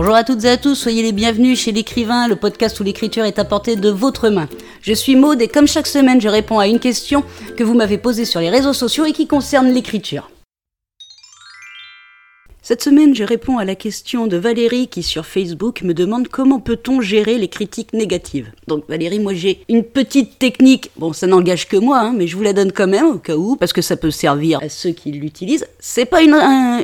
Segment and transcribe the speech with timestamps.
[0.00, 3.26] Bonjour à toutes et à tous, soyez les bienvenus chez l'écrivain, le podcast où l'écriture
[3.26, 4.48] est à portée de votre main.
[4.80, 7.22] Je suis Maude et comme chaque semaine, je réponds à une question
[7.58, 10.30] que vous m'avez posée sur les réseaux sociaux et qui concerne l'écriture.
[12.62, 16.60] Cette semaine, je réponds à la question de Valérie qui sur Facebook me demande comment
[16.60, 18.50] peut-on gérer les critiques négatives.
[18.68, 22.38] Donc Valérie, moi j'ai une petite technique, bon ça n'engage que moi, hein, mais je
[22.38, 24.92] vous la donne quand même au cas où, parce que ça peut servir à ceux
[24.92, 25.66] qui l'utilisent.
[25.78, 26.32] C'est pas une,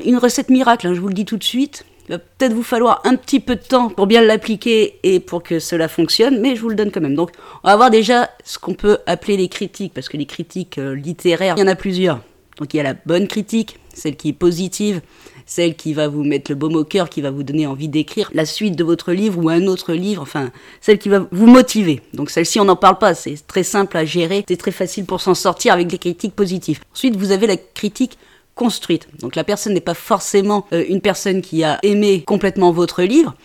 [0.04, 1.86] une, recette miracle, hein, je vous le dis tout de suite.
[2.08, 5.42] Il va peut-être vous falloir un petit peu de temps pour bien l'appliquer et pour
[5.42, 7.16] que cela fonctionne, mais je vous le donne quand même.
[7.16, 7.30] Donc
[7.64, 10.94] on va voir déjà ce qu'on peut appeler les critiques, parce que les critiques euh,
[10.94, 12.20] littéraires, il y en a plusieurs.
[12.58, 15.00] Donc il y a la bonne critique, celle qui est positive,
[15.46, 18.30] celle qui va vous mettre le baume au cœur, qui va vous donner envie d'écrire
[18.34, 20.50] la suite de votre livre ou un autre livre, enfin,
[20.80, 22.02] celle qui va vous motiver.
[22.14, 25.20] Donc celle-ci, on n'en parle pas, c'est très simple à gérer, c'est très facile pour
[25.20, 26.80] s'en sortir avec des critiques positives.
[26.94, 28.16] Ensuite, vous avez la critique
[28.56, 29.06] construite.
[29.20, 33.36] Donc la personne n'est pas forcément euh, une personne qui a aimé complètement votre livre,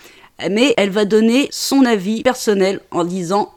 [0.50, 3.52] mais elle va donner son avis personnel en disant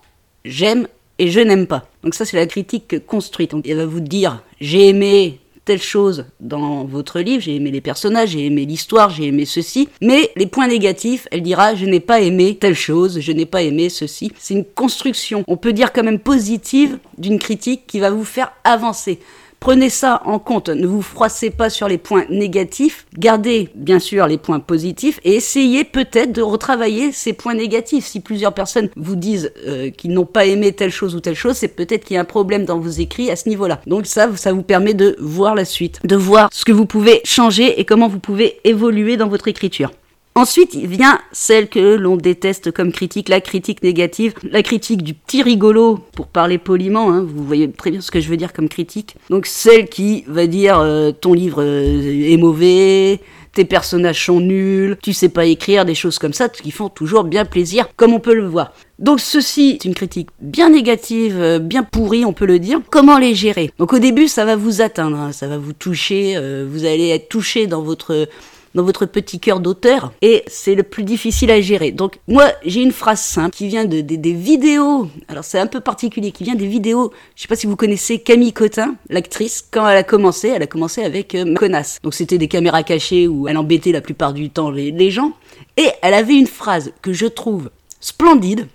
[0.45, 0.87] j'aime
[1.19, 1.87] et je n'aime pas.
[2.03, 3.53] Donc ça c'est la critique construite.
[3.53, 7.81] Donc elle va vous dire j'ai aimé telle chose dans votre livre, j'ai aimé les
[7.81, 12.01] personnages, j'ai aimé l'histoire, j'ai aimé ceci, mais les points négatifs, elle dira je n'ai
[12.01, 14.33] pas aimé telle chose, je n'ai pas aimé ceci.
[14.39, 18.53] C'est une construction, on peut dire quand même positive d'une critique qui va vous faire
[18.65, 19.21] avancer.
[19.61, 24.27] Prenez ça en compte, ne vous froissez pas sur les points négatifs, gardez bien sûr
[24.27, 28.05] les points positifs et essayez peut-être de retravailler ces points négatifs.
[28.05, 31.57] Si plusieurs personnes vous disent euh, qu'ils n'ont pas aimé telle chose ou telle chose,
[31.57, 33.81] c'est peut-être qu'il y a un problème dans vos écrits à ce niveau-là.
[33.87, 37.23] Donc ça, ça vous permet de voir la suite, de voir ce que vous pouvez
[37.25, 39.91] changer et comment vous pouvez évoluer dans votre écriture.
[40.37, 45.15] Ensuite, il vient celle que l'on déteste comme critique, la critique négative, la critique du
[45.15, 48.53] petit rigolo, pour parler poliment, hein, vous voyez très bien ce que je veux dire
[48.53, 49.15] comme critique.
[49.31, 53.21] Donc celle qui va dire euh, ton livre euh, est mauvais,
[53.53, 57.23] tes personnages sont nuls, tu sais pas écrire, des choses comme ça, qui font toujours
[57.23, 58.73] bien plaisir, comme on peut le voir.
[58.99, 62.81] Donc ceci, c'est une critique bien négative, euh, bien pourrie, on peut le dire.
[62.91, 63.71] Comment les gérer?
[63.79, 66.37] Donc au début, ça va vous atteindre, hein, ça va vous toucher,
[66.69, 68.27] vous allez être touché dans votre
[68.75, 71.93] dans votre petit cœur d'auteur et c'est le plus difficile à gérer.
[71.93, 75.81] Donc moi j'ai une phrase simple qui vient de, des vidéos, alors c'est un peu
[75.81, 79.89] particulier, qui vient des vidéos, je sais pas si vous connaissez Camille Cotin, l'actrice, quand
[79.89, 81.99] elle a commencé, elle a commencé avec euh, Connasse.
[82.03, 85.33] Donc c'était des caméras cachées où elle embêtait la plupart du temps les gens.
[85.77, 87.71] Et elle avait une phrase que je trouve
[88.01, 88.67] splendide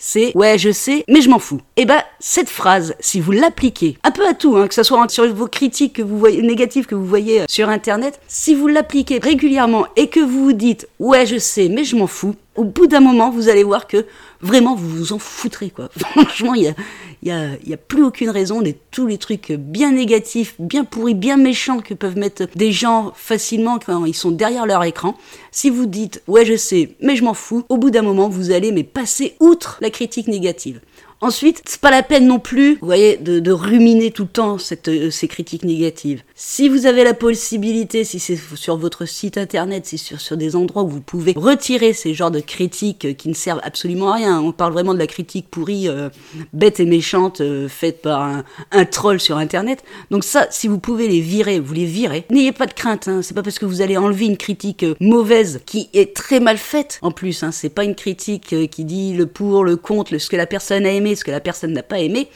[0.00, 1.60] c'est ouais je sais mais je m'en fous.
[1.76, 4.82] Et eh ben cette phrase, si vous l'appliquez un peu à tout, hein, que ce
[4.82, 8.54] soit sur vos critiques que vous voyez négatives que vous voyez euh, sur internet, si
[8.54, 12.34] vous l'appliquez régulièrement et que vous vous dites ouais je sais mais je m'en fous,
[12.56, 14.04] au bout d'un moment, vous allez voir que
[14.42, 15.88] vraiment, vous vous en foutrez, quoi.
[15.98, 16.74] Franchement, il
[17.24, 18.62] n'y a, a, plus aucune raison.
[18.62, 23.12] de tous les trucs bien négatifs, bien pourris, bien méchants que peuvent mettre des gens
[23.14, 25.16] facilement quand ils sont derrière leur écran.
[25.52, 28.50] Si vous dites, ouais, je sais, mais je m'en fous, au bout d'un moment, vous
[28.50, 30.80] allez mais passer outre la critique négative.
[31.22, 34.88] Ensuite, c'est pas la peine non plus, vous voyez, de, ruminer tout le temps cette,
[34.88, 36.22] euh, ces critiques négatives.
[36.34, 40.56] Si vous avez la possibilité, si c'est sur votre site internet, si c'est sur, des
[40.56, 44.14] endroits où vous pouvez retirer ces genres de critiques euh, qui ne servent absolument à
[44.14, 44.40] rien.
[44.40, 46.08] On parle vraiment de la critique pourrie, euh,
[46.54, 49.84] bête et méchante, faite par un, un, troll sur internet.
[50.10, 52.24] Donc ça, si vous pouvez les virer, vous les virez.
[52.30, 53.20] N'ayez pas de crainte, hein.
[53.20, 56.98] c'est pas parce que vous allez enlever une critique mauvaise qui est très mal faite
[57.02, 57.42] en plus.
[57.42, 57.52] Hein.
[57.52, 60.92] C'est pas une critique qui dit le pour, le contre, ce que la personne a
[60.92, 62.28] aimé ce que la personne n'a pas aimé.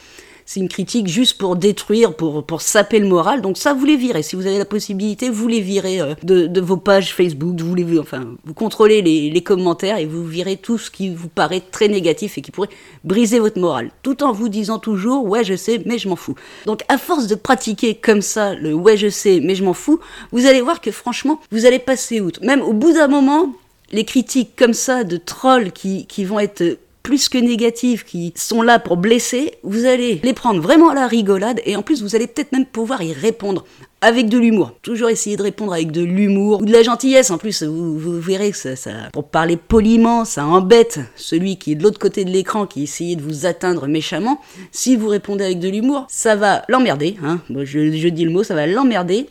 [0.47, 3.41] C'est une critique juste pour détruire, pour, pour saper le moral.
[3.41, 4.23] Donc ça, vous les virez.
[4.23, 7.59] Si vous avez la possibilité, vous les virez euh, de, de, vos pages Facebook.
[7.61, 11.29] Vous les, enfin, vous contrôlez les, les, commentaires et vous virez tout ce qui vous
[11.29, 12.69] paraît très négatif et qui pourrait
[13.05, 13.91] briser votre morale.
[14.03, 16.35] Tout en vous disant toujours, ouais, je sais, mais je m'en fous.
[16.67, 19.99] Donc à force de pratiquer comme ça le ouais, je sais, mais je m'en fous,
[20.31, 22.45] vous allez voir que franchement, vous allez passer outre.
[22.45, 23.55] Même au bout d'un moment,
[23.93, 28.63] les critiques comme ça de trolls qui, qui vont être plus que négatives qui sont
[28.63, 32.17] là pour blesser, vous allez les prendre vraiment à la rigolade et en plus vous
[32.17, 33.67] allez peut-être même pouvoir y répondre
[34.01, 34.73] avec de l'humour.
[34.81, 37.31] Toujours essayer de répondre avec de l'humour ou de la gentillesse.
[37.31, 41.83] En plus, vous, verrez que ça, pour parler poliment, ça embête celui qui est de
[41.83, 44.41] l'autre côté de l'écran qui essayait de vous atteindre méchamment.
[44.73, 47.17] Si vous répondez avec de l'humour, ça va l'emmerder.
[47.23, 47.41] Hein.
[47.51, 49.27] je, je dis le mot, ça va l'emmerder.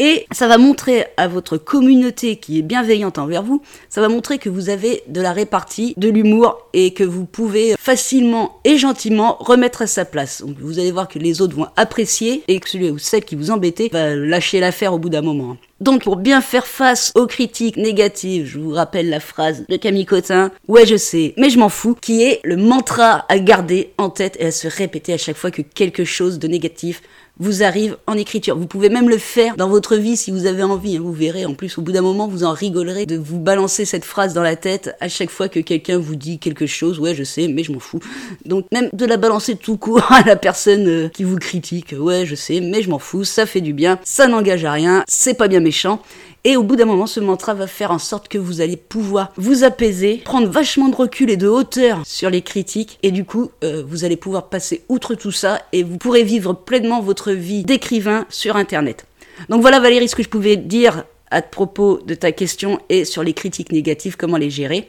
[0.00, 4.38] Et ça va montrer à votre communauté qui est bienveillante envers vous, ça va montrer
[4.38, 9.36] que vous avez de la répartie, de l'humour et que vous pouvez facilement et gentiment
[9.38, 10.42] remettre à sa place.
[10.42, 13.36] Donc vous allez voir que les autres vont apprécier et que celui ou celle qui
[13.36, 15.56] vous embêtait va lâcher l'affaire au bout d'un moment.
[15.80, 20.06] Donc pour bien faire face aux critiques négatives, je vous rappelle la phrase de Camille
[20.06, 24.08] Cotin, ouais je sais, mais je m'en fous, qui est le mantra à garder en
[24.08, 27.02] tête et à se répéter à chaque fois que quelque chose de négatif
[27.38, 28.56] vous arrive en écriture.
[28.56, 30.96] Vous pouvez même le faire dans votre vie si vous avez envie.
[30.96, 31.00] Hein.
[31.02, 34.04] Vous verrez, en plus, au bout d'un moment, vous en rigolerez de vous balancer cette
[34.04, 37.00] phrase dans la tête à chaque fois que quelqu'un vous dit quelque chose.
[37.00, 38.00] Ouais, je sais, mais je m'en fous.
[38.44, 41.94] Donc, même de la balancer tout court à la personne euh, qui vous critique.
[41.98, 43.24] Ouais, je sais, mais je m'en fous.
[43.24, 43.98] Ça fait du bien.
[44.04, 45.04] Ça n'engage à rien.
[45.08, 46.00] C'est pas bien méchant.
[46.46, 49.32] Et au bout d'un moment, ce mantra va faire en sorte que vous allez pouvoir
[49.36, 52.98] vous apaiser, prendre vachement de recul et de hauteur sur les critiques.
[53.02, 56.52] Et du coup, euh, vous allez pouvoir passer outre tout ça et vous pourrez vivre
[56.52, 59.06] pleinement votre vie d'écrivain sur Internet.
[59.48, 63.22] Donc voilà Valérie ce que je pouvais dire à propos de ta question et sur
[63.22, 64.88] les critiques négatives, comment les gérer.